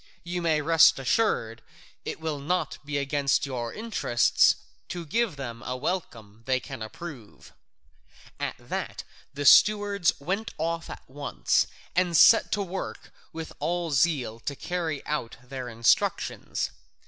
You 0.23 0.41
may 0.41 0.61
rest 0.63 0.97
assured 0.97 1.61
it 2.05 2.19
will 2.19 2.39
not 2.39 2.79
be 2.83 2.97
against 2.97 3.45
your 3.45 3.71
interests 3.71 4.55
to 4.89 5.05
give 5.05 5.35
them 5.35 5.61
a 5.61 5.77
welcome 5.77 6.41
they 6.47 6.59
can 6.59 6.81
approve." 6.81 7.53
At 8.39 8.55
that 8.57 9.03
the 9.35 9.45
stewards 9.45 10.11
went 10.19 10.55
off 10.57 10.89
at 10.89 11.07
once 11.07 11.67
and 11.95 12.17
set 12.17 12.51
to 12.53 12.63
work 12.63 13.11
with 13.31 13.53
all 13.59 13.91
zeal 13.91 14.39
to 14.39 14.55
carry 14.55 15.05
out 15.05 15.37
their 15.43 15.69
instructions. 15.69 16.71